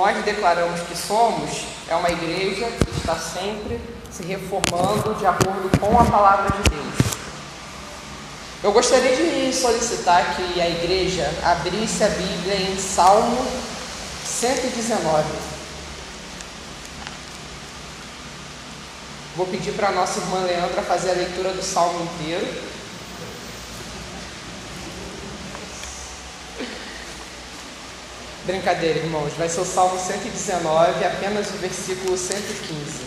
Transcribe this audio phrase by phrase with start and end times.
[0.00, 3.78] nós declaramos que somos é uma igreja que está sempre
[4.10, 6.94] se reformando de acordo com a palavra de Deus.
[8.64, 13.46] Eu gostaria de solicitar que a igreja abrisse a Bíblia em Salmo
[14.24, 15.24] 119.
[19.36, 22.69] Vou pedir para a nossa irmã Leandra fazer a leitura do salmo inteiro.
[28.50, 33.04] Brincadeira, irmãos, vai ser o Salmo 119, apenas o versículo 115.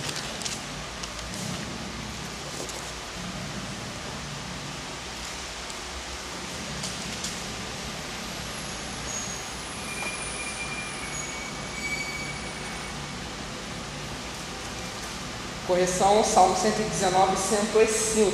[15.67, 18.31] Correção, Salmo 119, 105.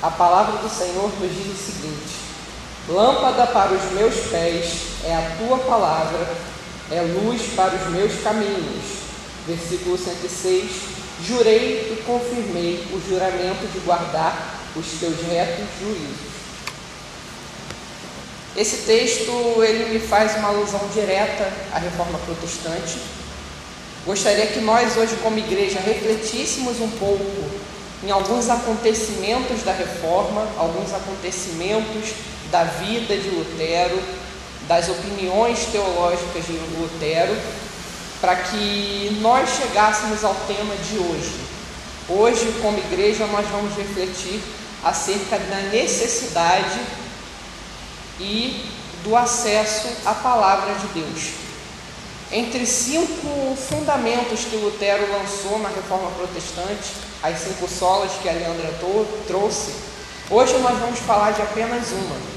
[0.00, 2.16] A palavra do Senhor nos diz o seguinte:
[2.88, 6.26] Lâmpada para os meus pés é a tua palavra,
[6.90, 9.06] é luz para os meus caminhos.
[9.46, 10.70] Versículo 106.
[11.24, 16.36] Jurei e confirmei o juramento de guardar os teus retos juízos.
[18.56, 22.98] Esse texto ele me faz uma alusão direta à reforma protestante
[24.06, 27.24] Gostaria que nós, hoje, como igreja, refletíssemos um pouco
[28.04, 32.14] em alguns acontecimentos da reforma, alguns acontecimentos
[32.48, 34.00] da vida de Lutero,
[34.68, 37.36] das opiniões teológicas de Lutero,
[38.20, 41.46] para que nós chegássemos ao tema de hoje.
[42.08, 44.40] Hoje, como igreja, nós vamos refletir
[44.82, 46.80] acerca da necessidade
[48.20, 48.64] e
[49.04, 51.30] do acesso à palavra de Deus.
[52.32, 56.92] Entre cinco fundamentos que Lutero lançou na reforma protestante,
[57.22, 58.72] as cinco solas que a Leandra
[59.26, 59.72] trouxe,
[60.28, 62.35] hoje nós vamos falar de apenas uma.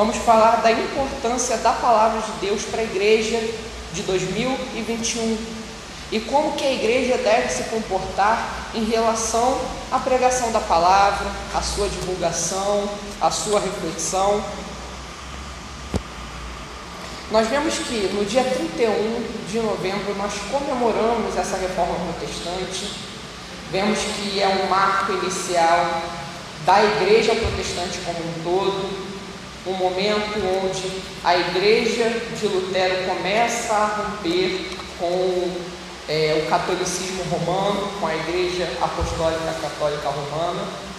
[0.00, 3.38] Vamos falar da importância da palavra de Deus para a igreja
[3.92, 5.36] de 2021
[6.10, 9.60] e como que a igreja deve se comportar em relação
[9.92, 12.88] à pregação da palavra, à sua divulgação,
[13.20, 14.42] à sua reflexão.
[17.30, 22.90] Nós vemos que no dia 31 de novembro nós comemoramos essa reforma protestante,
[23.70, 26.04] vemos que é um marco inicial
[26.64, 29.09] da igreja protestante como um todo,
[29.66, 35.50] um momento onde a igreja de Lutero começa a romper com
[36.08, 40.90] é, o catolicismo romano, com a igreja apostólica católica romana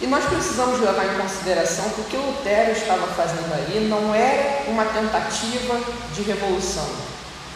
[0.00, 4.68] e nós precisamos levar em consideração que o que Lutero estava fazendo ali não era
[4.68, 5.80] uma tentativa
[6.12, 6.86] de revolução.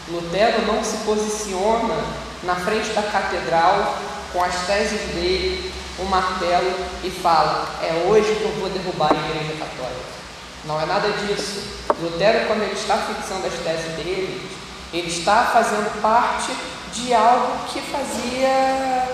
[0.09, 2.03] Lutero não se posiciona
[2.43, 3.95] na frente da catedral
[4.33, 5.70] com as teses dele,
[6.01, 6.73] um martelo
[7.03, 10.11] e fala: é hoje que eu vou derrubar a Igreja Católica.
[10.65, 11.81] Não é nada disso.
[12.01, 14.49] Lutero, quando ele está fixando as teses dele,
[14.93, 16.51] ele está fazendo parte
[16.93, 19.07] de algo que fazia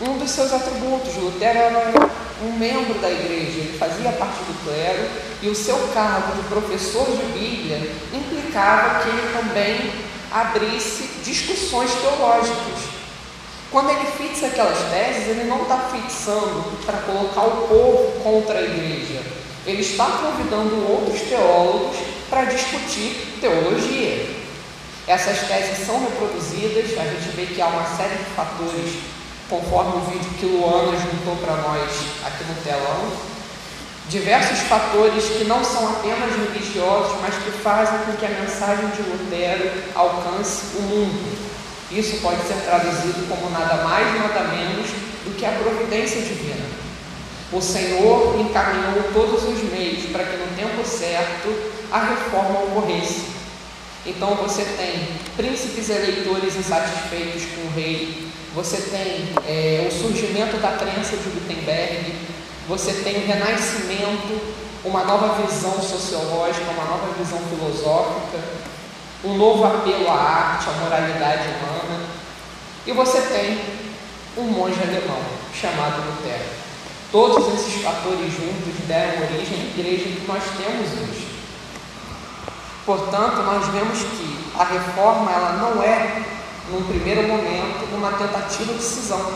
[0.00, 1.14] um dos seus atributos.
[1.16, 1.92] Lutero era
[2.42, 5.08] um membro da igreja, ele fazia parte do clero
[5.40, 9.92] e o seu cargo de professor de Bíblia implicava que ele também
[10.30, 12.91] abrisse discussões teológicas.
[13.72, 18.62] Quando ele fixa aquelas teses, ele não está fixando para colocar o povo contra a
[18.62, 19.22] igreja.
[19.66, 21.96] Ele está convidando outros teólogos
[22.28, 24.42] para discutir teologia.
[25.06, 28.92] Essas teses são reproduzidas, a gente vê que há uma série de fatores
[29.48, 31.90] conforme o vídeo que Luana juntou para nós
[32.24, 33.12] aqui no telão,
[34.08, 39.02] diversos fatores que não são apenas religiosos, mas que fazem com que a mensagem de
[39.02, 41.52] Lutero alcance o mundo.
[41.92, 44.88] Isso pode ser traduzido como nada mais, nada menos
[45.24, 46.64] do que a providência divina.
[47.52, 51.52] O Senhor encaminhou todos os meios para que no tempo certo
[51.90, 53.26] a reforma ocorresse.
[54.06, 60.72] Então você tem príncipes eleitores insatisfeitos com o rei, você tem é, o surgimento da
[60.72, 62.14] crença de Gutenberg,
[62.66, 64.40] você tem o renascimento,
[64.84, 68.38] uma nova visão sociológica, uma nova visão filosófica,
[69.24, 72.00] um novo apelo à arte, à moralidade humana,
[72.86, 73.60] e você tem
[74.36, 75.22] um monge alemão
[75.54, 76.62] chamado Lutero.
[77.12, 81.28] Todos esses fatores juntos deram origem à igreja que nós temos hoje.
[82.84, 86.22] Portanto, nós vemos que a reforma ela não é
[86.70, 89.32] num primeiro momento, uma tentativa de cisão.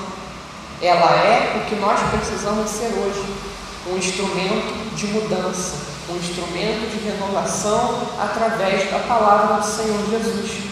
[0.80, 3.24] Ela é o que nós precisamos ser hoje,
[3.88, 10.62] um instrumento de mudança, um instrumento de renovação através da palavra do Senhor Jesus.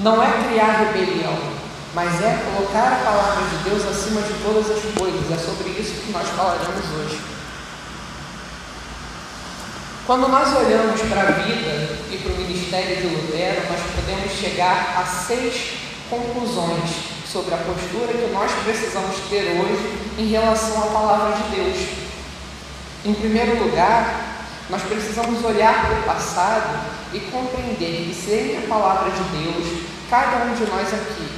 [0.00, 1.36] Não é criar rebelião,
[1.94, 5.30] mas é colocar a palavra de Deus acima de todas as coisas.
[5.30, 7.20] É sobre isso que nós falaremos hoje.
[10.06, 14.96] Quando nós olhamos para a vida e para o ministério de Lutero, nós podemos chegar
[14.96, 15.74] a seis
[16.08, 16.90] conclusões
[17.30, 22.07] sobre a postura que nós precisamos ter hoje em relação à palavra de Deus.
[23.04, 26.80] Em primeiro lugar, nós precisamos olhar para o passado
[27.12, 31.28] e compreender que sem a palavra de Deus, cada um de nós aqui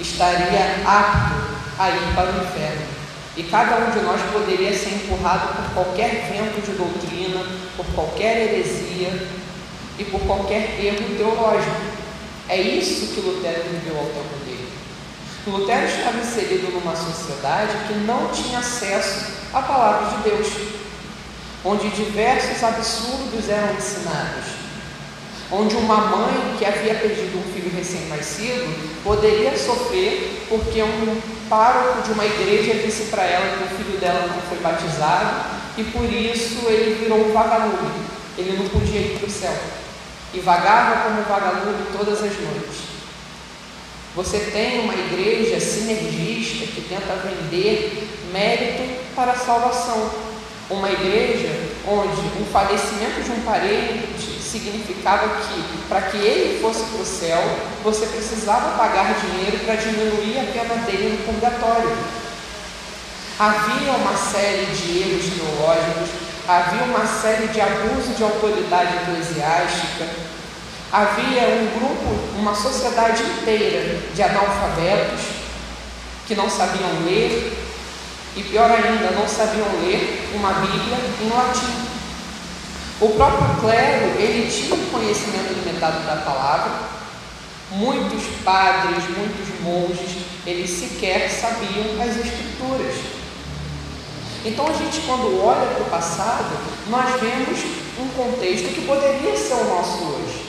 [0.00, 1.34] estaria apto
[1.78, 2.86] a ir para o inferno.
[3.36, 7.44] E cada um de nós poderia ser empurrado por qualquer vento de doutrina,
[7.76, 9.28] por qualquer heresia
[9.98, 11.98] e por qualquer erro teológico.
[12.48, 14.68] É isso que Lutero viveu ao tempo dele.
[15.46, 20.48] Lutero estava inserido numa sociedade que não tinha acesso à palavra de Deus,
[21.64, 24.44] onde diversos absurdos eram ensinados,
[25.50, 32.12] onde uma mãe que havia perdido um filho recém-nascido poderia sofrer porque um pároco de
[32.12, 36.66] uma igreja disse para ela que o filho dela não foi batizado e por isso
[36.68, 38.06] ele virou um vagalume.
[38.36, 39.54] Ele não podia ir para o céu
[40.34, 42.88] e vagava como vagalume todas as noites.
[44.14, 48.82] Você tem uma igreja sinergista que tenta vender mérito
[49.14, 50.27] para a salvação.
[50.70, 51.48] Uma igreja
[51.86, 57.42] onde o falecimento de um parente significava que, para que ele fosse para o céu,
[57.82, 61.96] você precisava pagar dinheiro para diminuir a pena dele no purgatório.
[63.38, 66.10] Havia uma série de erros teológicos,
[66.46, 70.06] havia uma série de abuso de autoridade eclesiástica,
[70.92, 75.20] havia um grupo, uma sociedade inteira de analfabetos
[76.26, 77.67] que não sabiam ler
[78.36, 81.88] e, pior ainda, não sabiam ler uma Bíblia em latim.
[83.00, 86.98] O próprio clero, ele tinha um conhecimento limitado da palavra.
[87.70, 92.94] Muitos padres, muitos monges, eles sequer sabiam as escrituras.
[94.44, 96.56] Então a gente quando olha para o passado,
[96.88, 97.60] nós vemos
[97.98, 100.44] um contexto que poderia ser o nosso hoje.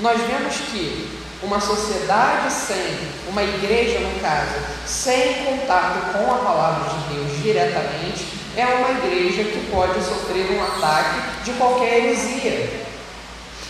[0.00, 2.98] Nós vemos que uma sociedade sem,
[3.28, 4.54] uma igreja no caso,
[4.86, 10.62] sem contato com a palavra de Deus diretamente, é uma igreja que pode sofrer um
[10.62, 12.82] ataque de qualquer heresia.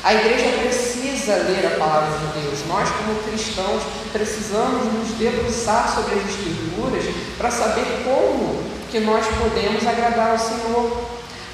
[0.04, 2.66] A igreja precisa ler a palavra de Deus.
[2.66, 3.82] Nós, como cristãos,
[4.12, 7.04] precisamos nos debruçar sobre as Escrituras
[7.38, 11.04] para saber como que nós podemos agradar ao Senhor,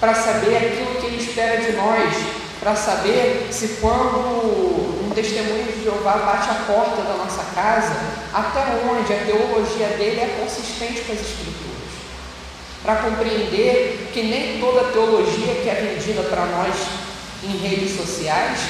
[0.01, 2.15] para saber aquilo que Ele espera de nós,
[2.59, 4.78] para saber se quando
[5.23, 7.97] testemunho de Jeová bate a porta da nossa casa,
[8.33, 11.69] até onde a teologia dele é consistente com as Escrituras
[12.83, 16.75] para compreender que nem toda teologia que é vendida para nós
[17.43, 18.61] em redes sociais,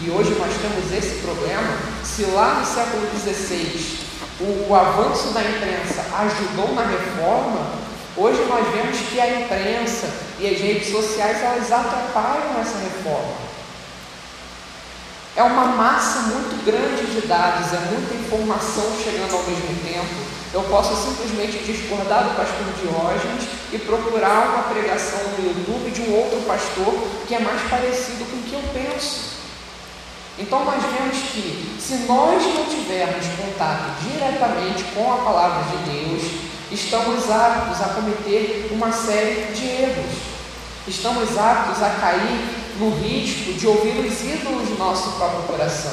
[0.00, 3.98] e hoje nós temos esse problema, se lá no século XVI
[4.40, 7.72] o, o avanço da imprensa ajudou na reforma,
[8.16, 10.08] hoje nós vemos que a imprensa
[10.40, 13.51] e as redes sociais elas atrapalham essa reforma.
[15.34, 20.32] É uma massa muito grande de dados, é muita informação chegando ao mesmo tempo.
[20.52, 26.14] Eu posso simplesmente discordar do pastor Diógenes e procurar uma pregação no YouTube de um
[26.14, 26.92] outro pastor
[27.26, 29.32] que é mais parecido com o que eu penso.
[30.38, 36.22] Então nós vemos que se nós não tivermos contato diretamente com a palavra de Deus,
[36.70, 40.12] estamos aptos a cometer uma série de erros.
[40.86, 45.92] Estamos aptos a cair no risco de ouvir os ídolos do nosso próprio coração.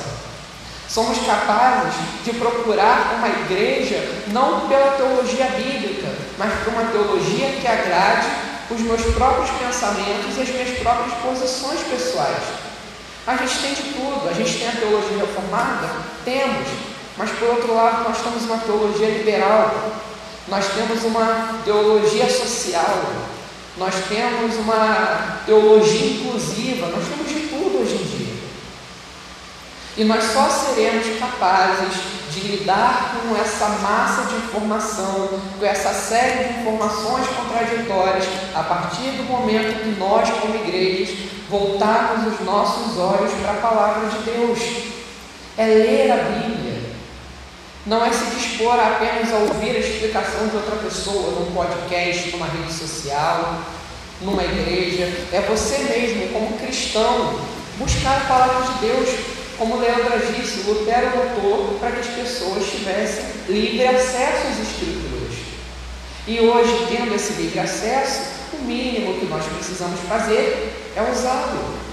[0.87, 1.93] Somos capazes
[2.25, 8.27] de procurar uma igreja não pela teologia bíblica, mas por uma teologia que agrade
[8.71, 12.43] os meus próprios pensamentos e as minhas próprias posições pessoais.
[13.27, 15.89] A gente tem de tudo, a gente tem a teologia reformada?
[16.25, 16.67] Temos,
[17.15, 19.91] mas por outro lado nós temos uma teologia liberal,
[20.47, 23.03] nós temos uma teologia social,
[23.79, 28.35] nós temos uma teologia inclusiva, nós temos de tudo hoje em dia.
[29.97, 31.93] E nós só seremos capazes
[32.31, 39.11] de lidar com essa massa de informação, com essa série de informações contraditórias, a partir
[39.11, 41.15] do momento que nós, como igrejas,
[41.49, 44.59] voltarmos os nossos olhos para a palavra de Deus.
[45.57, 46.68] É ler a Bíblia.
[47.85, 52.47] Não é se dispor apenas a ouvir a explicação de outra pessoa num podcast, numa
[52.47, 53.61] rede social,
[54.21, 55.05] numa igreja.
[55.31, 57.39] É você mesmo, como cristão,
[57.77, 59.09] buscar a palavra de Deus.
[59.57, 65.37] Como Leandra disse, Lutero lutou para que as pessoas tivessem livre acesso às Escrituras.
[66.27, 71.88] E hoje, tendo esse livre acesso, o mínimo que nós precisamos fazer é usá-lo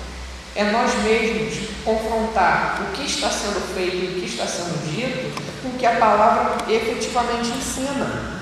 [0.57, 5.43] é nós mesmos confrontar o que está sendo feito e o que está sendo dito
[5.63, 8.37] com o que a palavra efetivamente ensina.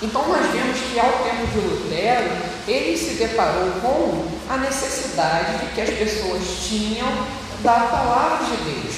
[0.00, 2.30] Então nós vemos que ao tempo de Lutero
[2.68, 7.08] ele se deparou com a necessidade que as pessoas tinham
[7.64, 8.94] da palavra de Deus.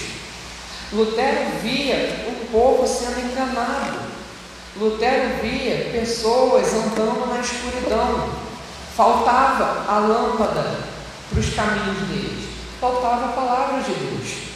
[0.93, 3.99] Lutero via o povo sendo enganado.
[4.77, 8.29] Lutero via pessoas andando na escuridão.
[8.95, 10.92] Faltava a lâmpada
[11.33, 12.49] para os caminhos deles.
[12.81, 14.53] Faltava a palavra de Deus.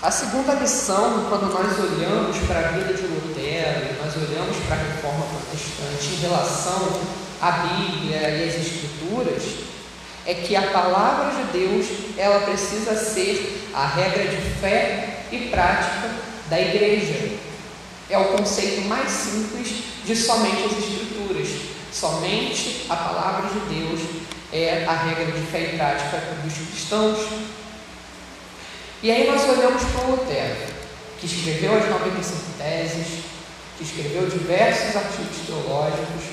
[0.00, 4.78] A segunda lição, quando nós olhamos para a vida de Lutero, nós olhamos para a
[4.78, 7.00] reforma protestante em relação
[7.42, 9.42] à Bíblia e às Escrituras,
[10.24, 16.10] é que a palavra de Deus ela precisa ser a regra de fé e prática
[16.48, 17.36] da igreja.
[18.08, 21.07] É o conceito mais simples de somente as Escrituras.
[21.92, 24.00] Somente a palavra de Deus
[24.52, 27.18] é a regra de fé e prática dos cristãos.
[29.02, 30.56] E aí nós olhamos para o Lutero,
[31.20, 33.06] que escreveu as 95 teses,
[33.76, 36.24] que escreveu diversos artigos teológicos.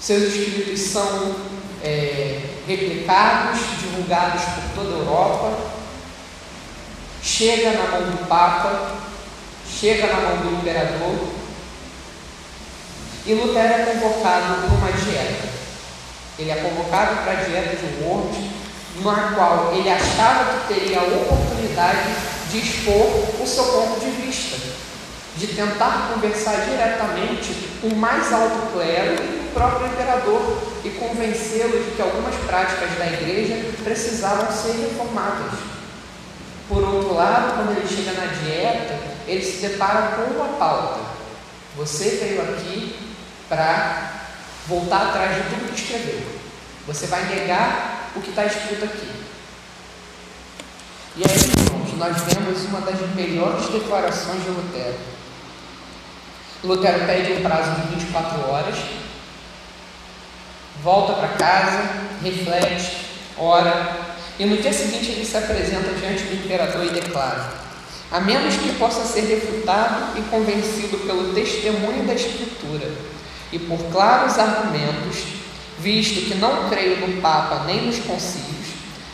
[0.00, 1.34] Seus escritos são
[1.82, 5.58] é, replicados, divulgados por toda a Europa.
[7.22, 8.98] Chega na mão do Papa,
[9.68, 11.45] chega na mão do imperador.
[13.26, 15.48] E Lutero é convocado por uma dieta.
[16.38, 18.36] Ele é convocado para a dieta de Worms,
[19.02, 22.14] na qual ele achava que teria a oportunidade
[22.52, 24.56] de expor o seu ponto de vista,
[25.36, 31.82] de tentar conversar diretamente com o mais alto clero e o próprio imperador e convencê-lo
[31.82, 35.58] de que algumas práticas da igreja precisavam ser reformadas.
[36.68, 41.00] Por outro lado, quando ele chega na dieta, ele se depara com uma pauta.
[41.76, 43.05] Você veio aqui
[43.48, 44.12] para
[44.66, 46.22] voltar atrás de tudo que escreveu.
[46.86, 49.10] Você vai negar o que está escrito aqui.
[51.16, 54.98] E aí, irmãos, nós vemos uma das melhores declarações de Lutero.
[56.62, 58.76] Lutero pede um prazo de 24 horas,
[60.82, 61.82] volta para casa,
[62.22, 63.06] reflete,
[63.38, 63.96] ora,
[64.38, 67.52] e no dia seguinte ele se apresenta diante do imperador e declara:
[68.10, 73.15] a menos que possa ser refutado e convencido pelo testemunho da Escritura
[73.52, 75.24] e por claros argumentos,
[75.78, 78.56] visto que não creio no Papa nem nos concílios,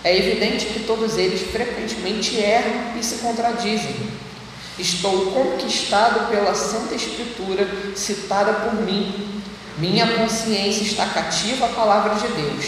[0.04, 3.94] é evidente que todos eles frequentemente erram e se contradizem.
[4.78, 9.42] Estou conquistado pela Santa Escritura citada por mim.
[9.78, 12.66] Minha consciência está cativa à palavra de Deus.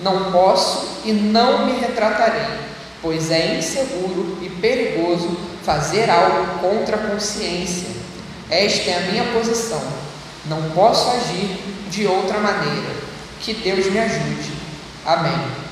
[0.00, 2.58] Não posso e não me retratarei,
[3.00, 7.88] pois é inseguro e perigoso fazer algo contra a consciência.
[8.50, 10.01] Esta é a minha posição.
[10.46, 11.58] Não posso agir
[11.90, 12.94] de outra maneira.
[13.40, 14.52] Que Deus me ajude.
[15.04, 15.62] Amém.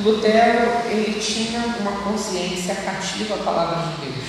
[0.00, 4.26] Lutero, ele tinha uma consciência cativa à palavra de Deus.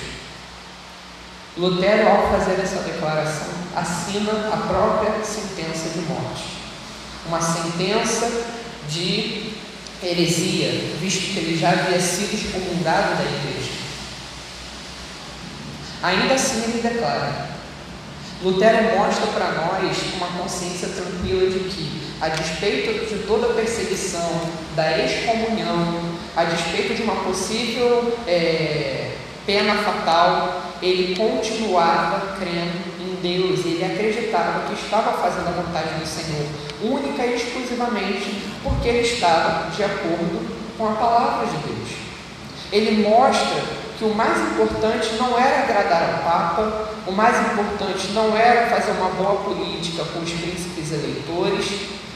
[1.58, 6.58] Lutero, ao fazer essa declaração, assina a própria sentença de morte.
[7.26, 8.32] Uma sentença
[8.90, 9.54] de
[10.02, 10.70] heresia,
[11.00, 13.72] visto que ele já havia sido excomungado da igreja.
[16.04, 17.50] Ainda assim, ele declara:
[18.44, 24.42] Lutero mostra para nós uma consciência tranquila de que, a despeito de toda perseguição,
[24.76, 29.16] da excomunhão, a despeito de uma possível é,
[29.46, 36.06] pena fatal, ele continuava crendo em Deus, ele acreditava que estava fazendo a vontade do
[36.06, 36.46] Senhor,
[36.84, 41.90] única e exclusivamente porque ele estava de acordo com a palavra de Deus.
[42.72, 43.64] Ele mostra
[43.98, 48.92] que o mais importante não era agradar ao Papa, o mais importante não era fazer
[48.92, 51.66] uma boa política com os príncipes eleitores,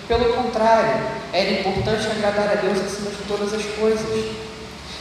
[0.07, 4.25] pelo contrário, era importante agradar a Deus acima de todas as coisas.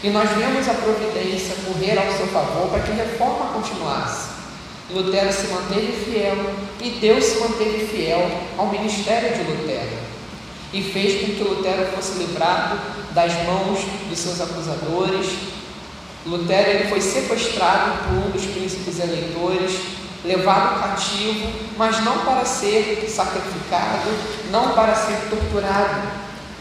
[0.02, 4.30] E nós vemos a providência correr ao seu favor para que a reforma continuasse.
[4.88, 6.36] Lutero se manteve fiel
[6.80, 9.98] e Deus se manteve fiel ao ministério de Lutero
[10.72, 12.78] e fez com que Lutero fosse livrado
[13.12, 15.26] das mãos dos seus acusadores,
[16.26, 19.72] Lutero ele foi sequestrado por um dos príncipes eleitores,
[20.24, 24.10] levado cativo, mas não para ser sacrificado,
[24.50, 26.08] não para ser torturado,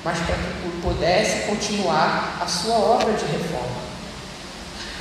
[0.03, 3.89] mas para que pudesse continuar a sua obra de reforma.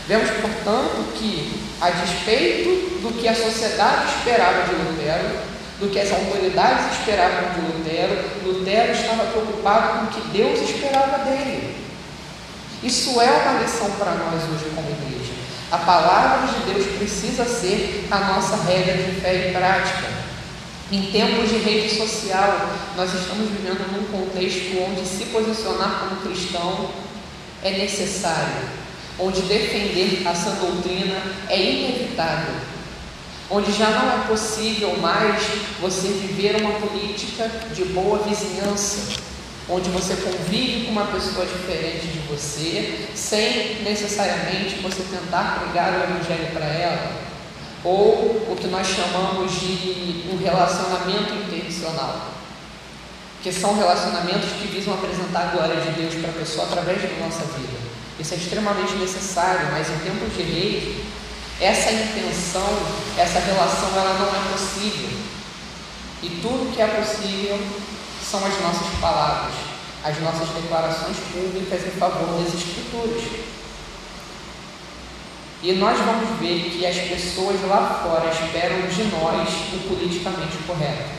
[0.09, 5.39] Vemos, portanto, que, a despeito do que a sociedade esperava de Lutero,
[5.79, 11.19] do que as autoridades esperavam de Lutero, Lutero estava preocupado com o que Deus esperava
[11.19, 11.78] dele.
[12.83, 15.33] Isso é uma lição para nós hoje como igreja.
[15.71, 20.09] A palavra de Deus precisa ser a nossa regra de fé e prática.
[20.91, 26.89] Em tempos de rede social, nós estamos vivendo num contexto onde se posicionar como cristão
[27.63, 28.69] é necessário,
[29.19, 32.55] onde defender a doutrina é inevitável.
[33.51, 35.43] onde já não é possível mais
[35.81, 39.21] você viver uma política de boa vizinhança,
[39.69, 46.05] onde você convive com uma pessoa diferente de você, sem necessariamente você tentar pregar o
[46.05, 47.13] Evangelho para ela,
[47.85, 52.33] ou o que nós chamamos de um relacionamento intencional,
[53.43, 57.09] que são relacionamentos que visam apresentar a glória de Deus para a pessoa através da
[57.25, 57.79] nossa vida.
[58.19, 61.05] Isso é extremamente necessário, mas em tempos de rei,
[61.61, 62.67] essa intenção,
[63.17, 65.11] essa relação, ela não é possível.
[66.23, 67.59] E tudo que é possível
[68.31, 69.55] são as nossas palavras,
[70.05, 73.23] as nossas declarações públicas em favor das Escrituras.
[75.63, 81.19] E nós vamos ver que as pessoas lá fora esperam de nós o politicamente correto.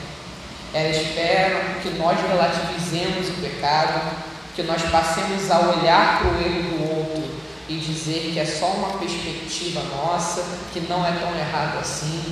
[0.71, 4.15] Elas esperam que nós relativizemos o pecado,
[4.55, 8.67] que nós passemos a olhar para o erro do outro e dizer que é só
[8.67, 12.23] uma perspectiva nossa, que não é tão errado assim.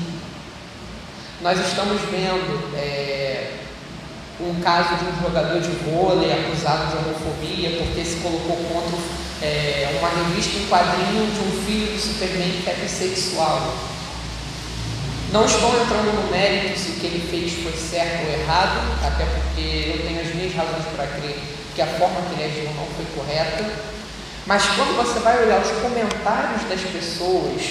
[1.41, 3.66] Nós estamos vendo é,
[4.39, 8.98] um caso de um jogador de vôlei acusado de homofobia porque se colocou contra
[9.41, 13.74] é, uma revista em quadrinho de um filho do Superman que é bissexual.
[15.32, 19.25] Não estou entrando no mérito se o que ele fez foi certo ou errado, até
[19.25, 21.38] porque eu tenho as minhas razões para crer
[21.75, 23.65] que a forma que ele agiu não foi correta.
[24.46, 27.62] Mas quando você vai olhar os comentários das pessoas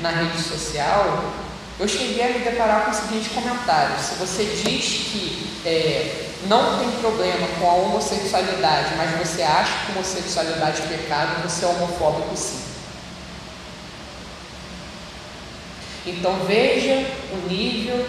[0.00, 1.32] na rede social,
[1.78, 6.78] eu cheguei a me deparar com o seguinte comentário: se você diz que é, não
[6.78, 12.36] tem problema com a homossexualidade, mas você acha que homossexualidade é pecado, você é homofóbico
[12.36, 12.60] sim.
[16.06, 18.06] Então veja o nível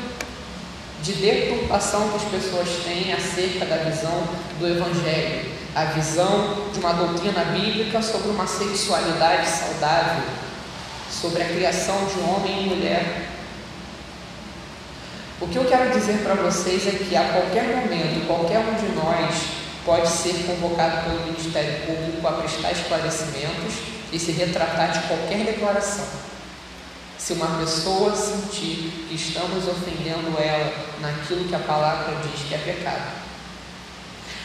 [1.01, 4.27] de deturpação que as pessoas têm acerca da visão
[4.60, 10.24] do Evangelho, a visão de uma doutrina bíblica sobre uma sexualidade saudável,
[11.10, 13.25] sobre a criação de homem e mulher
[15.42, 18.96] o que eu quero dizer para vocês é que a qualquer momento, qualquer um de
[18.96, 19.36] nós
[19.84, 23.76] pode ser convocado pelo Ministério Público a prestar esclarecimentos
[24.13, 26.06] e se retratar de qualquer declaração.
[27.17, 32.58] Se uma pessoa sentir que estamos ofendendo ela naquilo que a palavra diz que é
[32.58, 33.26] pecado.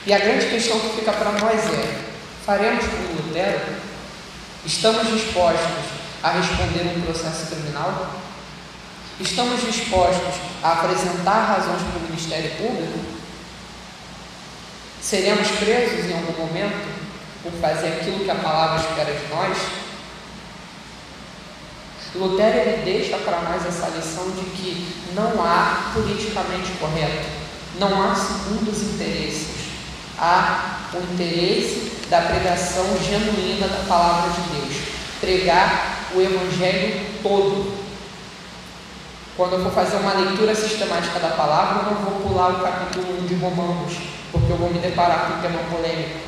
[0.06, 2.00] E a grande questão que fica para nós é:
[2.44, 3.76] faremos como Lutero?
[4.64, 8.20] Estamos dispostos a responder um processo criminal?
[9.20, 12.98] Estamos dispostos a apresentar razões para o Ministério Público?
[15.02, 16.88] Seremos presos em algum momento
[17.42, 19.58] por fazer aquilo que a palavra espera de nós?
[22.14, 27.28] Lutero ele deixa para nós essa lição de que não há politicamente correto,
[27.78, 29.48] não há segundos interesses,
[30.18, 34.82] há o interesse da pregação genuína da palavra de Deus,
[35.20, 37.79] pregar o Evangelho todo,
[39.40, 43.22] quando eu for fazer uma leitura sistemática da palavra, eu não vou pular o capítulo
[43.22, 43.94] 1 de Romanos,
[44.30, 46.20] porque eu vou me deparar com um tema polêmico.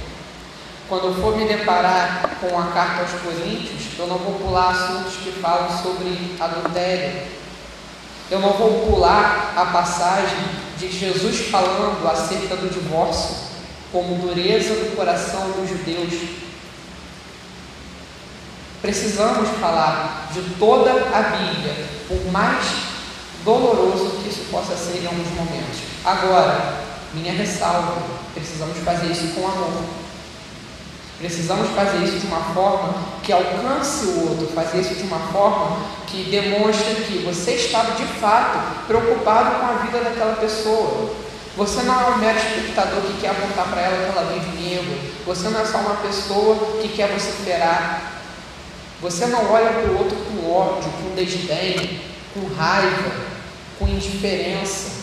[0.89, 5.17] Quando eu for me deparar com a carta aos Coríntios, eu não vou pular assuntos
[5.17, 7.25] que falam sobre adultério.
[8.31, 10.47] Eu não vou pular a passagem
[10.79, 13.37] de Jesus falando acerca do divórcio
[13.93, 16.15] como dureza do coração dos judeus.
[18.81, 21.77] Precisamos falar de toda a Bíblia,
[22.09, 22.92] por mais
[23.45, 25.81] doloroso que isso possa ser em alguns momentos.
[26.05, 26.83] Agora,
[27.15, 28.03] minha ressalva:
[28.35, 29.85] precisamos fazer isso com amor.
[31.19, 35.79] Precisamos fazer isso de uma forma que alcance o outro, fazer isso de uma forma
[36.09, 41.11] que demonstre que você estava de fato preocupado com a vida daquela pessoa.
[41.57, 44.99] Você não é um mero espectador que quer apontar para ela que ela vive negro.
[45.27, 48.21] Você não é só uma pessoa que quer vociferar.
[49.01, 52.01] Você não olha para o outro com ódio, com desdém,
[52.35, 53.32] com raiva
[53.83, 55.03] com indiferença.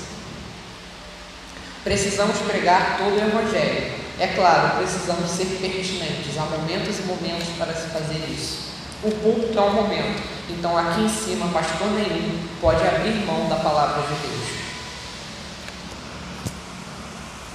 [1.84, 4.00] Precisamos pregar todo o Evangelho.
[4.18, 6.38] É claro, precisamos ser pertinentes.
[6.38, 8.70] Há momentos e momentos para se fazer isso.
[9.04, 10.22] O púlpito é um momento.
[10.50, 14.60] Então, aqui em cima, pastor nenhum pode abrir mão da palavra de Deus.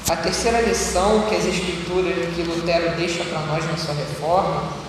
[0.09, 4.85] A terceira lição que as Escrituras que Lutero deixa para nós na sua reforma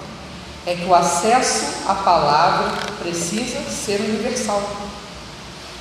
[0.65, 4.61] é que o acesso à palavra precisa ser universal.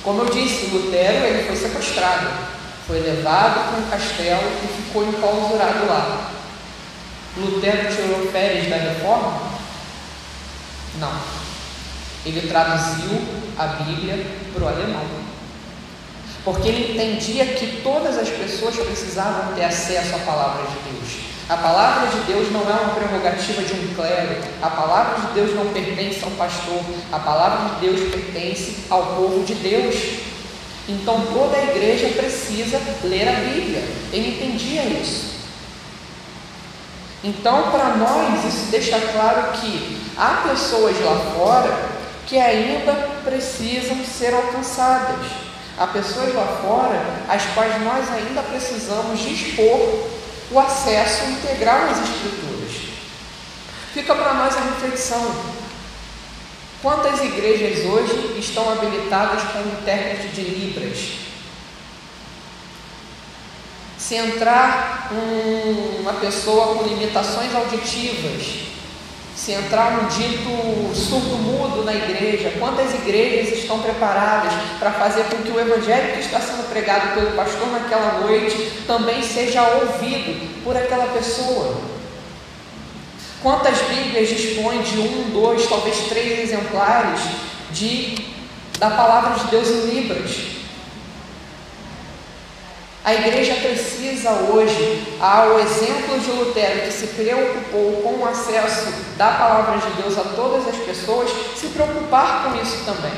[0.05, 2.27] Como eu disse, Lutero ele foi sequestrado,
[2.85, 6.29] foi levado para um castelo e ficou enclausurado lá.
[7.35, 9.49] Lutero tirou férias da reforma?
[10.99, 11.11] Não.
[12.23, 13.19] Ele traduziu
[13.57, 15.05] a Bíblia para o alemão.
[16.43, 20.94] Porque ele entendia que todas as pessoas precisavam ter acesso à palavra de Deus.
[21.47, 24.35] A palavra de Deus não é uma prerrogativa de um clero.
[24.63, 26.81] A palavra de Deus não pertence ao pastor.
[27.11, 29.95] A palavra de Deus pertence ao povo de Deus.
[30.89, 33.83] Então toda a igreja precisa ler a Bíblia.
[34.11, 35.35] Ele entendia isso.
[37.23, 41.89] Então, para nós, isso deixa claro que há pessoas lá fora
[42.25, 45.25] que ainda precisam ser alcançadas.
[45.77, 50.14] Há pessoas lá fora às quais nós ainda precisamos dispor
[50.51, 52.71] o acesso integral às Escrituras.
[53.93, 55.35] Fica para nós a reflexão:
[56.81, 61.25] quantas igrejas hoje estão habilitadas com intérprete de Libras?
[63.97, 68.74] Se entrar um, uma pessoa com limitações auditivas,
[69.35, 75.51] se entrar um dito surdo-mudo na igreja, quantas igrejas estão preparadas para fazer com que
[75.51, 81.07] o evangelho que está sendo pregado pelo pastor naquela noite também seja ouvido por aquela
[81.07, 81.75] pessoa?
[83.43, 87.19] Quantas Bíblias dispõem de um, dois, talvez três exemplares
[87.71, 88.15] de,
[88.79, 90.54] da palavra de Deus em Libras?
[93.05, 99.27] A igreja precisa hoje, ao exemplo de Lutero, que se preocupou com o acesso da
[99.27, 103.13] palavra de Deus a todas as pessoas, se preocupar com isso também.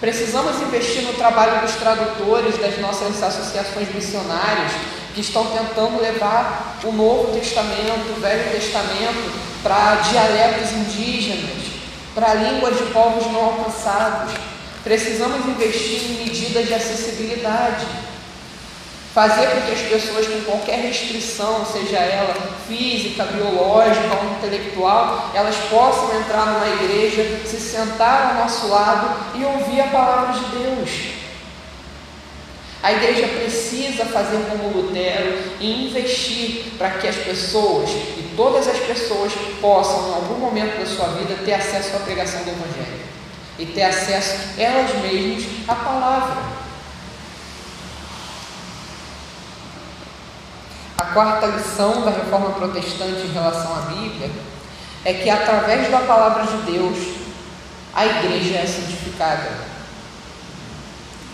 [0.00, 4.72] Precisamos investir no trabalho dos tradutores das nossas associações missionárias,
[5.14, 11.62] que estão tentando levar o Novo Testamento, o Velho Testamento, para dialetos indígenas,
[12.12, 14.32] para línguas de povos não alcançados.
[14.82, 18.09] Precisamos investir em medidas de acessibilidade
[19.20, 22.34] Fazer com que as pessoas com qualquer restrição, seja ela
[22.66, 29.44] física, biológica ou intelectual, elas possam entrar numa igreja, se sentar ao nosso lado e
[29.44, 30.90] ouvir a palavra de Deus.
[32.82, 38.78] A igreja precisa fazer como Lutero e investir para que as pessoas, e todas as
[38.78, 43.00] pessoas, possam, em algum momento da sua vida, ter acesso à pregação do Evangelho
[43.58, 46.59] e ter acesso elas mesmas à palavra.
[51.00, 54.30] A quarta lição da reforma protestante em relação à Bíblia
[55.02, 56.98] é que através da palavra de Deus
[57.94, 59.50] a igreja é santificada.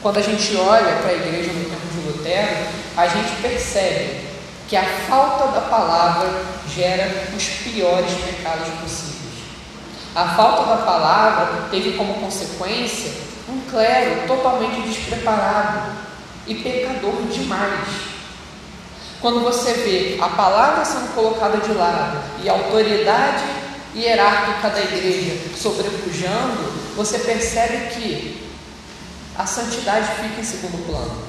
[0.01, 2.65] Quando a gente olha para a igreja no tempo de Lutero,
[2.97, 4.29] a gente percebe
[4.69, 9.35] que a falta da palavra gera os piores pecados possíveis.
[10.15, 13.11] A falta da palavra teve como consequência
[13.49, 15.91] um clero totalmente despreparado
[16.47, 18.16] e pecador demais.
[19.21, 23.45] Quando você vê a palavra sendo colocada de lado e a autoridade
[23.95, 28.47] hierárquica da igreja sobrepujando, você percebe que
[29.37, 31.27] a santidade fica em segundo plano.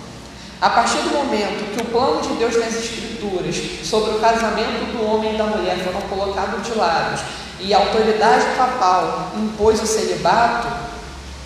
[0.60, 5.06] A partir do momento que o plano de Deus nas Escrituras sobre o casamento do
[5.06, 7.22] homem e da mulher foram colocados de lado
[7.60, 10.68] e a autoridade papal impôs o celibato,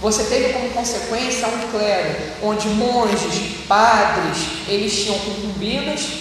[0.02, 6.21] você teve como consequência um clero onde monges, padres, eles tinham concubinas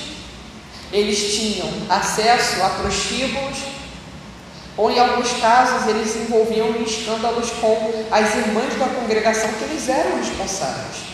[0.92, 3.58] eles tinham acesso a prostíbulos,
[4.76, 9.64] ou em alguns casos eles se envolviam em escândalos com as irmãs da congregação que
[9.64, 11.10] eles eram responsáveis.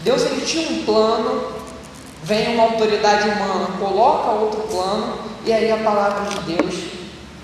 [0.00, 1.52] Deus ele tinha um plano,
[2.24, 6.74] vem uma autoridade humana, coloca outro plano, e aí a palavra de Deus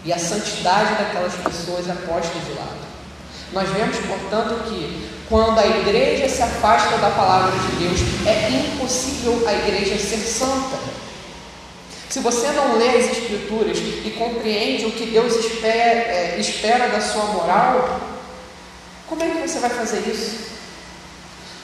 [0.05, 2.79] e a santidade daquelas pessoas é posta de lado.
[3.53, 9.45] Nós vemos, portanto, que quando a igreja se afasta da palavra de Deus, é impossível
[9.47, 10.79] a igreja ser santa.
[12.09, 17.01] Se você não lê as Escrituras e compreende o que Deus espera, é, espera da
[17.01, 18.01] sua moral,
[19.07, 20.49] como é que você vai fazer isso?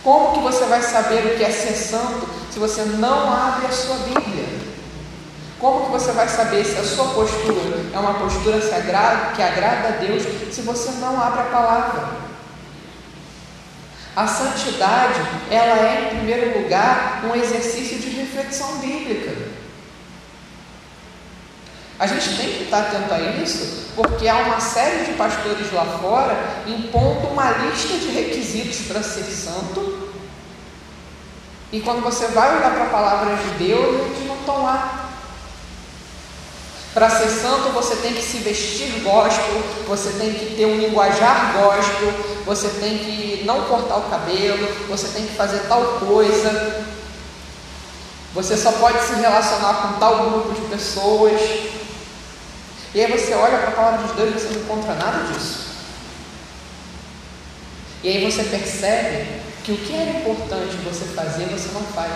[0.03, 3.73] Como que você vai saber o que é ser santo se você não abre a
[3.73, 4.45] sua Bíblia?
[5.59, 9.89] Como que você vai saber se a sua postura é uma postura sagrada, que agrada
[9.89, 10.23] a Deus,
[10.53, 12.24] se você não abre a palavra?
[14.17, 19.33] A santidade, ela é, em primeiro lugar, um exercício de reflexão bíblica.
[21.99, 25.85] A gente tem que estar atento a isso, porque há uma série de pastores lá
[26.01, 30.11] fora impondo uma lista de requisitos para ser santo.
[31.73, 35.04] E quando você vai olhar para a palavra de Deus, eles não estão lá.
[36.95, 41.53] Para ser santo, você tem que se vestir gospel, você tem que ter um linguajar
[41.55, 42.15] gospel,
[42.47, 46.87] você tem que não cortar o cabelo, você tem que fazer tal coisa,
[48.33, 51.41] você só pode se relacionar com tal grupo de pessoas.
[52.95, 55.65] E aí você olha para a palavra de Deus e você não encontra nada disso.
[58.05, 62.13] E aí você percebe que o que era importante você fazer, você não faz.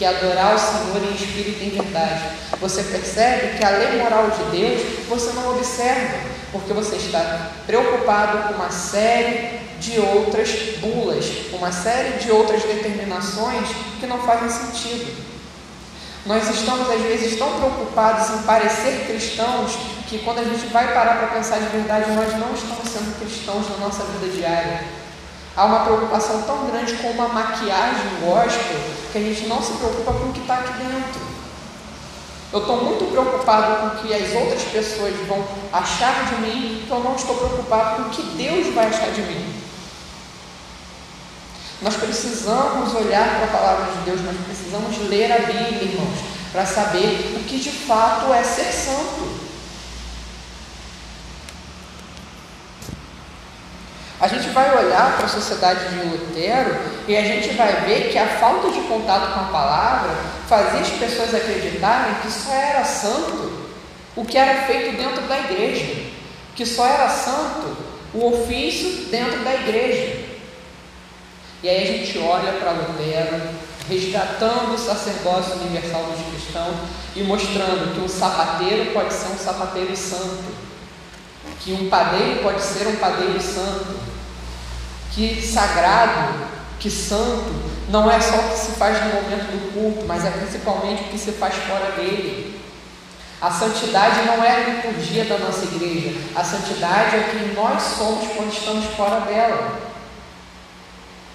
[0.00, 2.22] Que adorar o Senhor em espírito e em verdade.
[2.58, 6.16] Você percebe que a lei moral de Deus você não observa,
[6.50, 13.68] porque você está preocupado com uma série de outras bulas, uma série de outras determinações
[14.00, 15.22] que não fazem sentido.
[16.24, 19.76] Nós estamos às vezes tão preocupados em parecer cristãos
[20.08, 23.68] que quando a gente vai parar para pensar de verdade, nós não estamos sendo cristãos
[23.68, 24.99] na nossa vida diária.
[25.56, 28.80] Há uma preocupação tão grande com uma maquiagem gospel
[29.12, 31.20] que a gente não se preocupa com o que está aqui dentro.
[32.52, 36.98] Eu estou muito preocupado com o que as outras pessoas vão achar de mim, então
[36.98, 39.60] eu não estou preocupado com o que Deus vai achar de mim.
[41.82, 46.18] Nós precisamos olhar para a palavra de Deus, nós precisamos ler a Bíblia, irmãos,
[46.52, 49.29] para saber o que de fato é ser santo.
[54.20, 56.76] A gente vai olhar para a sociedade de Lutero
[57.08, 60.10] e a gente vai ver que a falta de contato com a palavra
[60.46, 63.50] fazia as pessoas acreditarem que só era santo
[64.14, 66.02] o que era feito dentro da igreja,
[66.54, 67.74] que só era santo
[68.12, 70.18] o ofício dentro da igreja.
[71.62, 73.40] E aí a gente olha para Lutero,
[73.88, 76.76] resgatando o sacerdócio universal dos cristãos
[77.16, 80.59] e mostrando que um sapateiro pode ser um sapateiro santo,
[81.60, 84.00] que um padeiro pode ser um padeiro santo,
[85.12, 86.46] que sagrado,
[86.78, 87.54] que santo,
[87.90, 91.06] não é só o que se faz no momento do culto, mas é principalmente o
[91.08, 92.60] que se faz fora dele.
[93.40, 98.28] A santidade não é a liturgia da nossa igreja, a santidade é quem nós somos
[98.36, 99.80] quando estamos fora dela.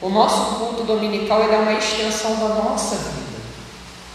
[0.02, 3.25] O nosso culto dominical é uma extensão da nossa vida.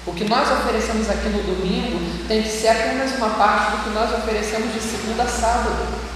[0.06, 3.90] O que nós oferecemos aqui no domingo tem que ser apenas uma parte do que
[3.90, 6.10] nós oferecemos de segunda a sábado.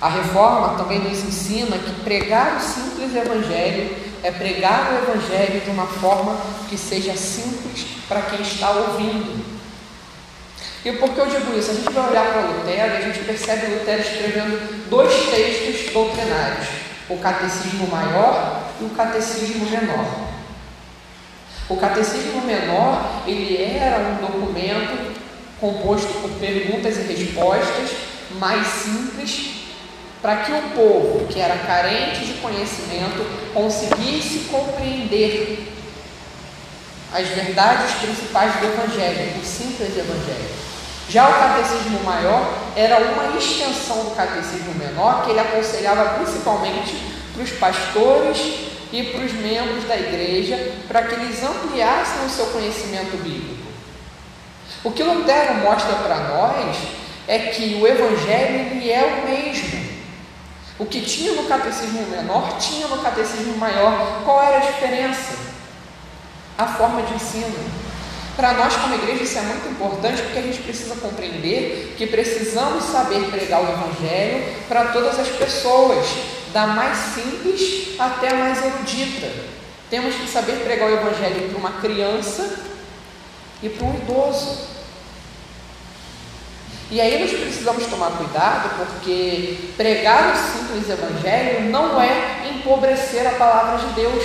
[0.00, 5.70] A reforma também nos ensina que pregar o simples evangelho é pregar o evangelho de
[5.70, 6.36] uma forma
[6.68, 9.44] que seja simples para quem está ouvindo.
[10.84, 11.72] E por que eu digo isso?
[11.72, 16.68] A gente vai olhar para Lutero e a gente percebe Lutero escrevendo dois textos doutrinários:
[17.10, 20.06] o Catecismo Maior e o Catecismo Menor.
[21.68, 25.14] O Catecismo Menor ele era um documento
[25.60, 27.90] composto por perguntas e respostas
[28.38, 29.60] mais simples
[30.22, 35.66] para que o povo que era carente de conhecimento conseguisse compreender
[37.12, 40.60] as verdades principais do Evangelho, o simples Evangelho.
[41.08, 47.42] Já o catecismo maior era uma extensão do catecismo menor que ele aconselhava principalmente para
[47.42, 48.38] os pastores
[48.92, 53.70] e para os membros da igreja para que eles ampliassem o seu conhecimento bíblico.
[54.82, 56.76] O que Lutero mostra para nós
[57.28, 59.90] é que o evangelho é o mesmo.
[60.78, 64.22] O que tinha no catecismo menor tinha no catecismo maior.
[64.24, 65.36] Qual era a diferença?
[66.56, 67.80] A forma de ensino.
[68.34, 72.84] Para nós, como igreja, isso é muito importante porque a gente precisa compreender que precisamos
[72.84, 76.06] saber pregar o Evangelho para todas as pessoas,
[76.52, 79.30] da mais simples até a mais erudita.
[79.88, 82.58] Temos que saber pregar o Evangelho para uma criança
[83.62, 84.70] e para um idoso.
[86.90, 93.32] E aí nós precisamos tomar cuidado, porque pregar o simples Evangelho não é empobrecer a
[93.32, 94.24] palavra de Deus,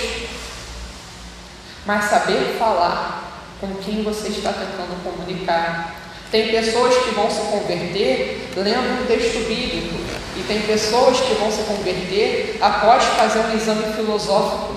[1.84, 3.26] mas saber falar
[3.60, 5.94] com quem você está tentando comunicar.
[6.30, 9.94] Tem pessoas que vão se converter lendo um texto bíblico,
[10.38, 14.74] e tem pessoas que vão se converter após fazer um exame filosófico,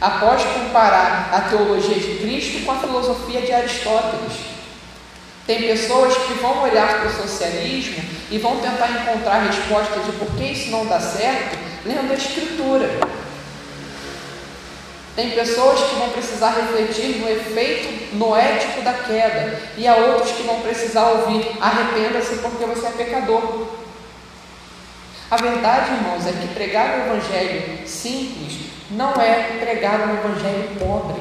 [0.00, 4.32] após comparar a teologia de Cristo com a filosofia de Aristóteles.
[5.46, 10.28] Tem pessoas que vão olhar para o socialismo e vão tentar encontrar resposta de por
[10.36, 12.88] que isso não dá certo lendo a Escritura.
[15.18, 20.44] Tem pessoas que vão precisar refletir no efeito noético da queda, e há outros que
[20.44, 23.66] vão precisar ouvir: arrependa-se porque você é pecador.
[25.30, 31.20] A verdade, irmãos, é que pregar o Evangelho simples não é pregar um Evangelho pobre.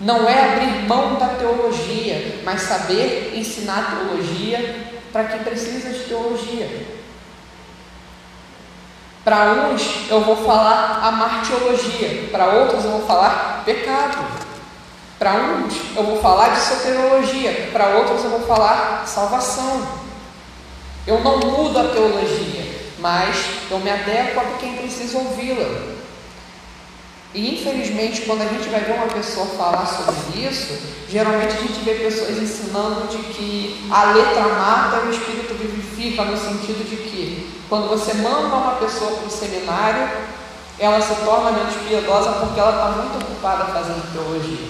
[0.00, 6.86] Não é abrir mão da teologia, mas saber ensinar teologia para quem precisa de teologia.
[9.24, 14.18] Para uns eu vou falar a martiologia, para outros eu vou falar pecado.
[15.18, 20.03] Para uns eu vou falar de soteriologia, para outros eu vou falar salvação.
[21.06, 22.64] Eu não mudo a teologia,
[22.98, 23.36] mas
[23.70, 25.94] eu me adequo a quem precisa ouvi-la.
[27.34, 31.80] E infelizmente, quando a gente vai ver uma pessoa falar sobre isso, geralmente a gente
[31.84, 36.96] vê pessoas ensinando de que a letra mata e o espírito vivifica, no sentido de
[36.96, 40.08] que quando você manda uma pessoa para o seminário,
[40.78, 44.68] ela se torna menos piedosa porque ela está muito ocupada fazendo teologia.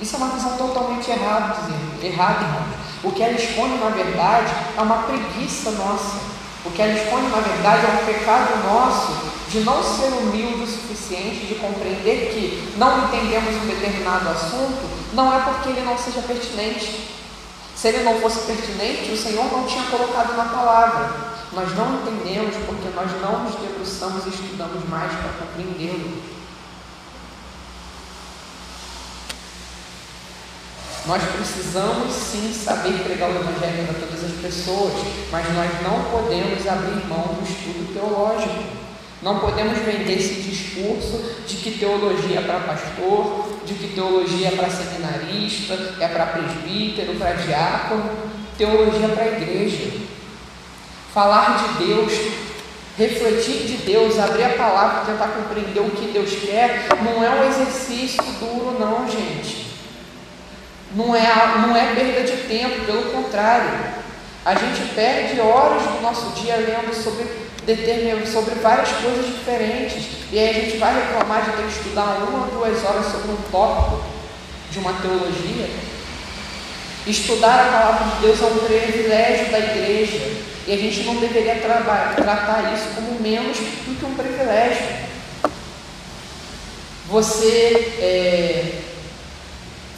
[0.00, 1.56] Isso é uma visão totalmente errada,
[2.02, 2.77] errada, irmãos.
[3.02, 6.18] O que ela esconde, na verdade, é uma preguiça nossa.
[6.64, 10.66] O que ela esconde, na verdade, é um pecado nosso de não ser humilde o
[10.66, 14.82] suficiente de compreender que não entendemos um determinado assunto,
[15.14, 17.16] não é porque ele não seja pertinente.
[17.74, 21.38] Se ele não fosse pertinente, o Senhor não tinha colocado na palavra.
[21.52, 26.20] Nós não entendemos porque nós não nos debruçamos e estudamos mais para compreendê-lo.
[31.06, 34.92] Nós precisamos sim saber pregar o Evangelho para todas as pessoas,
[35.30, 38.78] mas nós não podemos abrir mão do estudo teológico.
[39.20, 44.50] Não podemos vender esse discurso de que teologia é para pastor, de que teologia é
[44.52, 48.10] para seminarista, é para presbítero, para diácono.
[48.56, 49.90] Teologia é para a igreja.
[51.12, 52.12] Falar de Deus,
[52.96, 57.48] refletir de Deus, abrir a palavra, tentar compreender o que Deus quer, não é um
[57.48, 59.67] exercício duro, não, gente.
[60.94, 63.70] Não é, não é perda de tempo, pelo contrário.
[64.44, 67.26] A gente perde horas do nosso dia lendo sobre,
[68.26, 70.06] sobre várias coisas diferentes.
[70.32, 73.32] E aí a gente vai reclamar de ter que estudar uma ou duas horas sobre
[73.32, 74.02] um tópico
[74.70, 75.68] de uma teologia.
[77.06, 80.48] Estudar a palavra de Deus é um privilégio da igreja.
[80.66, 85.08] E a gente não deveria tratar isso como menos do que um privilégio.
[87.08, 88.87] Você é,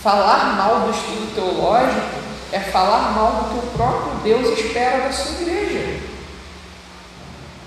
[0.02, 2.20] Falar mal do estudo teológico
[2.52, 6.00] é falar mal do que o próprio Deus espera da sua igreja.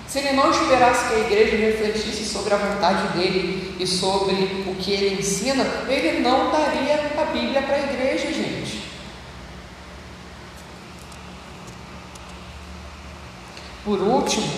[0.08, 4.74] Se ele não esperasse que a igreja refletisse sobre a vontade dele e sobre o
[4.76, 8.84] que ele ensina, ele não daria a Bíblia para a igreja, gente.
[13.84, 14.48] Por último,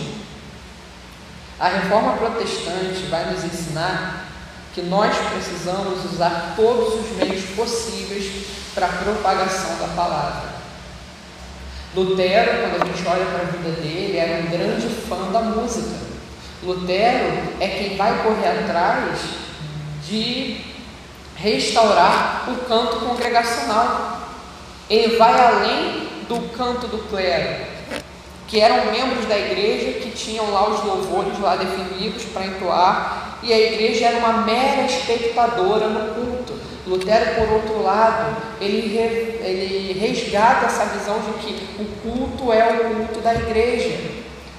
[1.58, 4.25] a reforma protestante vai nos ensinar
[4.76, 10.50] que nós precisamos usar todos os meios possíveis para a propagação da palavra.
[11.94, 15.96] Lutero, quando a gente olha para a vida dele, era um grande fã da música.
[16.62, 19.18] Lutero é quem vai correr atrás
[20.06, 20.60] de
[21.36, 24.28] restaurar o canto congregacional.
[24.90, 27.64] Ele vai além do canto do clero,
[28.46, 33.52] que eram membros da igreja que tinham lá os louvores lá definidos para entoar e
[33.52, 36.54] a igreja era uma mera espectadora no culto.
[36.86, 42.94] Lutero, por outro lado, ele, ele resgata essa visão de que o culto é o
[42.94, 43.98] culto da igreja.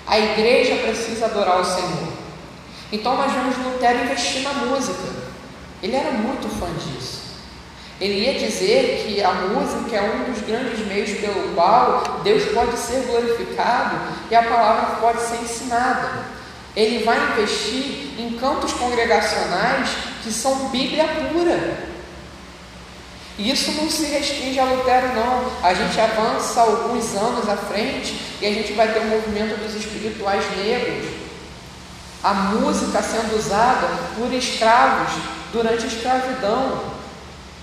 [0.05, 2.13] A igreja precisa adorar o Senhor.
[2.91, 5.03] Então nós vemos Lutero investir na música.
[5.81, 7.26] Ele era muito fã disso.
[7.99, 12.77] Ele ia dizer que a música é um dos grandes meios pelo qual Deus pode
[12.77, 13.97] ser glorificado
[14.29, 16.37] e a palavra pode ser ensinada
[16.77, 19.89] ele vai investir em cantos congregacionais
[20.21, 21.87] que são Bíblia pura.
[23.35, 25.51] E isso não se restringe a Lutero, não.
[25.63, 29.59] A gente avança alguns anos à frente e a gente vai ter o um movimento
[29.59, 31.07] dos espirituais negros.
[32.23, 35.13] A música sendo usada por escravos
[35.51, 36.79] durante a escravidão,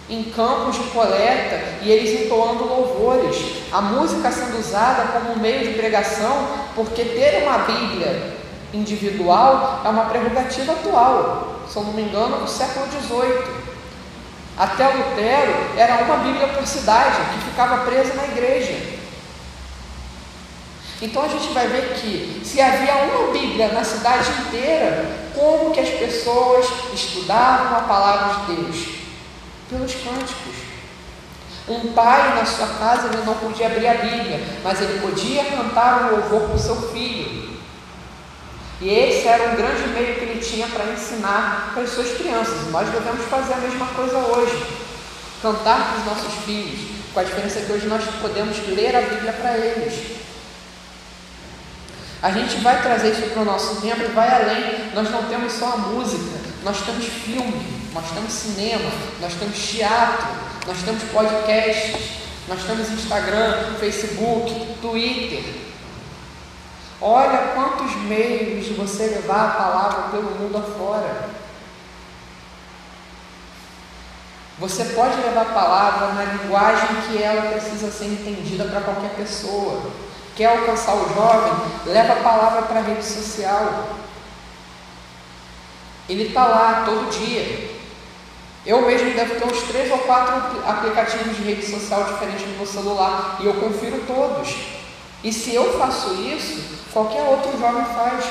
[0.08, 3.36] em campos de coleta e eles entoando louvores.
[3.72, 8.34] A música sendo usada como meio de pregação, porque ter uma Bíblia
[8.72, 13.64] individual é uma prerrogativa atual, se eu não me engano, do século XVIII.
[14.56, 18.94] Até Lutero era uma Bíblia por cidade que ficava presa na igreja.
[21.02, 25.80] Então a gente vai ver que se havia uma Bíblia na cidade inteira, como que
[25.80, 29.03] as pessoas estudavam a palavra de Deus?
[29.74, 30.54] Pelos cânticos.
[31.68, 36.04] Um pai na sua casa ele não podia abrir a Bíblia, mas ele podia cantar
[36.04, 37.58] um louvor para o seu filho.
[38.80, 42.70] E esse era um grande meio que ele tinha para ensinar para as suas crianças.
[42.70, 44.64] Nós devemos fazer a mesma coisa hoje.
[45.42, 46.80] Cantar para os nossos filhos,
[47.12, 50.18] com a diferença que hoje nós podemos ler a Bíblia para eles.
[52.22, 54.94] A gente vai trazer isso para o nosso tempo e vai além.
[54.94, 60.26] Nós não temos só a música, nós temos filme, nós temos cinema, nós temos teatro,
[60.66, 65.64] nós temos podcasts, nós temos Instagram, Facebook, Twitter,
[67.06, 71.28] Olha quantos meios de você levar a palavra pelo mundo afora.
[74.58, 79.82] Você pode levar a palavra na linguagem que ela precisa ser entendida para qualquer pessoa.
[80.34, 81.52] Quer alcançar o jovem?
[81.84, 83.88] Leva a palavra para a rede social.
[86.08, 87.73] Ele está lá todo dia.
[88.66, 90.34] Eu mesmo devo ter uns três ou quatro
[90.66, 94.54] aplicativos de rede social diferentes no meu celular e eu confiro todos.
[95.22, 98.24] E se eu faço isso, Qualquer outro jovem faz.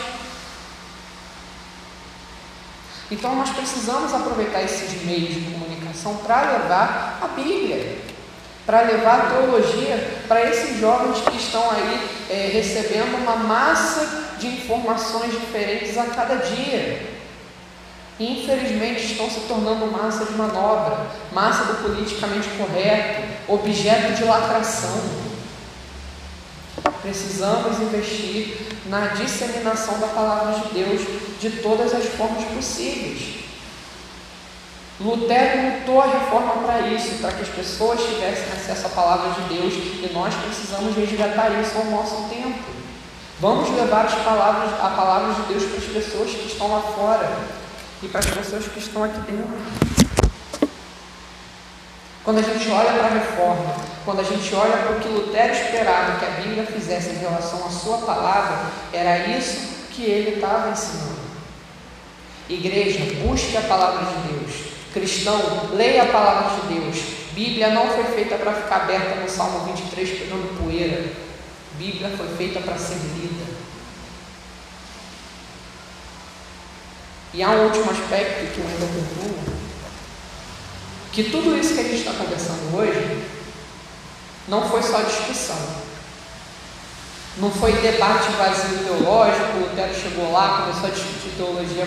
[3.12, 7.98] Então nós precisamos aproveitar esses meios de comunicação para levar a Bíblia,
[8.66, 14.48] para levar a teologia para esses jovens que estão aí é, recebendo uma massa de
[14.48, 17.06] informações diferentes a cada dia.
[18.20, 25.02] Infelizmente estão se tornando massa de manobra, massa do politicamente correto, objeto de lacração.
[27.02, 28.56] Precisamos investir
[28.86, 31.02] na disseminação da palavra de Deus
[31.40, 33.40] de todas as formas possíveis.
[35.02, 39.56] Lutero lutou a reforma para isso, para que as pessoas tivessem acesso à palavra de
[39.56, 42.72] Deus e nós precisamos resgatar isso ao nosso tempo.
[43.42, 47.63] Vamos levar as palavras, a palavra de Deus para as pessoas que estão lá fora
[48.04, 49.48] e para as pessoas que estão aqui dentro.
[52.24, 53.76] Quando a gente olha para a reforma,
[54.06, 57.66] quando a gente olha para o que Lutero esperava que a Bíblia fizesse em relação
[57.66, 61.24] à sua palavra, era isso que ele estava ensinando.
[62.50, 64.52] Igreja, busque a palavra de Deus.
[64.94, 66.98] Cristão, leia a palavra de Deus.
[67.34, 71.12] Bíblia não foi feita para ficar aberta no Salmo 23 pegando poeira.
[71.78, 73.53] Bíblia foi feita para ser lida.
[77.34, 79.54] E há um último aspecto que eu ainda concluo
[81.12, 83.24] que tudo isso que a gente está conversando hoje
[84.48, 85.84] não foi só discussão.
[87.38, 91.86] Não foi debate vazio teológico, o Lutero chegou lá, começou a discutir teologia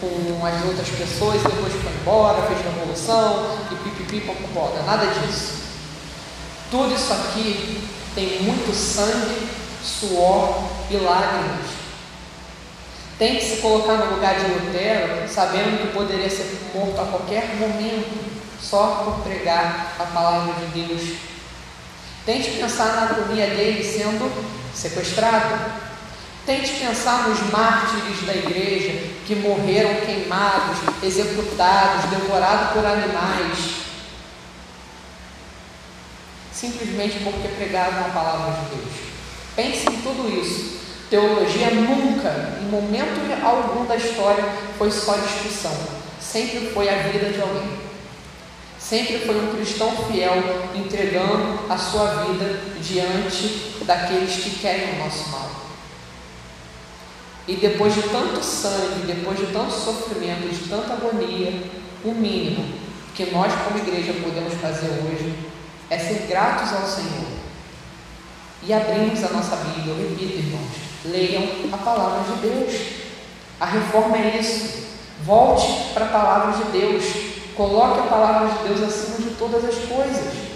[0.00, 5.62] com, com as outras pessoas, depois foi embora, fez revolução e pipipi, popopoda, nada disso.
[6.70, 9.48] Tudo isso aqui tem muito sangue,
[9.82, 11.81] suor e lágrimas.
[13.22, 17.54] Tem que se colocar no lugar de Lutero, sabendo que poderia ser morto a qualquer
[17.54, 18.18] momento
[18.60, 21.18] só por pregar a palavra de Deus.
[22.26, 24.28] Tente pensar na agonia dele sendo
[24.74, 25.54] sequestrado.
[26.44, 33.58] Tente pensar nos mártires da igreja que morreram queimados, executados, devorados por animais,
[36.52, 38.94] simplesmente porque pregavam a palavra de Deus.
[39.54, 40.81] Pense em tudo isso.
[41.12, 44.42] Teologia nunca, em momento algum da história,
[44.78, 45.76] foi só discussão.
[46.18, 47.68] Sempre foi a vida de alguém.
[48.78, 50.32] Sempre foi um cristão fiel,
[50.74, 55.50] entregando a sua vida diante daqueles que querem o nosso mal.
[57.46, 61.62] E depois de tanto sangue, depois de tanto sofrimento, de tanta agonia,
[62.06, 62.72] o mínimo
[63.14, 65.34] que nós, como igreja, podemos fazer hoje
[65.90, 67.26] é ser gratos ao Senhor
[68.62, 69.92] e abrirmos a nossa Bíblia.
[69.92, 72.74] Eu repito, irmãos, leiam a palavra de Deus.
[73.60, 74.82] A reforma é isso.
[75.24, 77.04] Volte para a palavra de Deus.
[77.54, 80.52] Coloque a palavra de Deus acima de todas as coisas.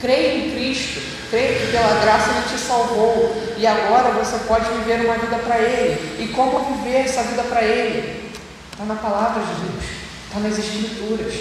[0.00, 5.04] Creia em Cristo, creia que pela graça Ele te salvou e agora você pode viver
[5.06, 6.22] uma vida para Ele.
[6.22, 8.30] E como viver essa vida para Ele?
[8.70, 9.84] Está na palavra de Deus,
[10.26, 11.32] está nas Escrituras.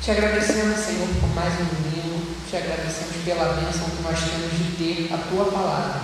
[0.00, 2.11] Te agradecemos, Senhor, por mais um domingo,
[2.52, 6.02] te agradecemos pela bênção que nós temos de ter a tua palavra.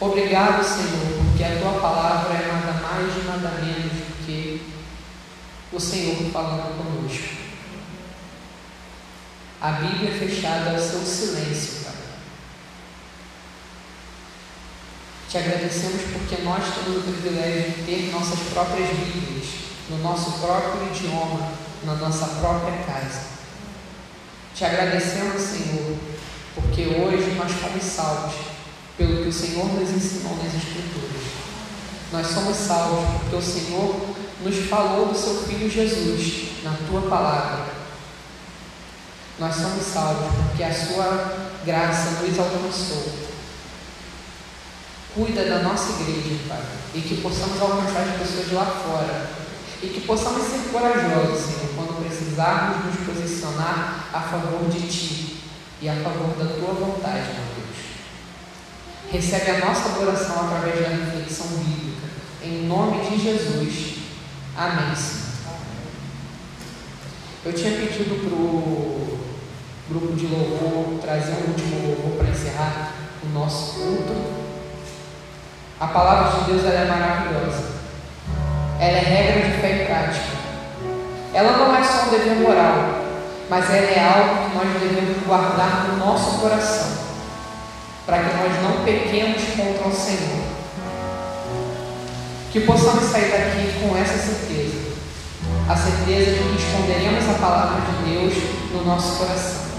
[0.00, 4.72] Obrigado, Senhor, porque a tua palavra é nada mais e nada menos do que
[5.70, 7.28] o Senhor falando conosco.
[9.60, 11.92] A Bíblia é fechada ao seu silêncio, Pai.
[15.28, 19.46] Te agradecemos porque nós temos o privilégio de ter nossas próprias Bíblias,
[19.90, 21.52] no nosso próprio idioma,
[21.84, 23.41] na nossa própria casa.
[24.62, 25.96] Te agradecemos, Senhor,
[26.54, 28.32] porque hoje nós fomos salvos
[28.96, 31.20] pelo que o Senhor nos ensinou nas Escrituras.
[32.12, 37.72] Nós somos salvos porque o Senhor nos falou do seu Filho Jesus na tua palavra.
[39.40, 43.12] Nós somos salvos porque a sua graça nos alcançou.
[45.12, 46.62] Cuida da nossa igreja, Pai,
[46.94, 49.28] e que possamos alcançar as pessoas de lá fora.
[49.82, 55.42] E que possamos ser corajosos, Senhor, quando precisarmos nos posicionar a favor de Ti
[55.80, 57.62] e a favor da Tua vontade, meu Deus
[59.12, 62.08] recebe a nossa adoração através da reflexão bíblica.
[62.42, 63.98] Em nome de Jesus.
[64.56, 64.94] Amém.
[67.44, 69.18] Eu tinha pedido para o
[69.90, 72.92] grupo de louvor trazer um último louvor para encerrar
[73.22, 74.32] o nosso culto.
[75.78, 77.72] A palavra de Deus é maravilhosa.
[78.80, 80.31] Ela é regra de fé e prática.
[81.34, 83.02] Ela não é só um dever moral,
[83.48, 87.02] mas ela é algo que nós devemos guardar no nosso coração
[88.04, 90.42] para que nós não pequemos contra o Senhor.
[92.52, 94.92] Que possamos sair daqui com essa certeza,
[95.68, 98.34] a certeza de que esconderemos a palavra de Deus
[98.72, 99.71] no nosso coração